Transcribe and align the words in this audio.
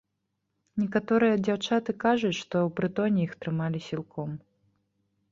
Некаторыя 0.83 1.35
дзяўчаты 1.45 1.91
кажуць, 2.05 2.33
што 2.39 2.55
ў 2.61 2.69
прытоне 2.79 3.21
іх 3.27 3.35
трымалі 3.43 3.79
сілком. 3.89 4.31